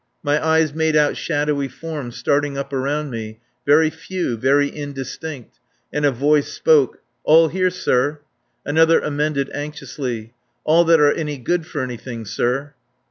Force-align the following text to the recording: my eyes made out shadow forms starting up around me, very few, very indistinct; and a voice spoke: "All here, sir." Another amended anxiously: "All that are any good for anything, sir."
my 0.23 0.43
eyes 0.43 0.73
made 0.73 0.95
out 0.95 1.15
shadow 1.15 1.67
forms 1.67 2.17
starting 2.17 2.57
up 2.57 2.73
around 2.73 3.11
me, 3.11 3.39
very 3.67 3.91
few, 3.91 4.35
very 4.35 4.75
indistinct; 4.75 5.59
and 5.93 6.05
a 6.05 6.11
voice 6.11 6.47
spoke: 6.51 6.97
"All 7.23 7.49
here, 7.49 7.69
sir." 7.69 8.17
Another 8.65 8.99
amended 8.99 9.51
anxiously: 9.53 10.33
"All 10.63 10.83
that 10.85 10.99
are 10.99 11.11
any 11.13 11.37
good 11.37 11.67
for 11.67 11.83
anything, 11.83 12.25
sir." 12.25 12.73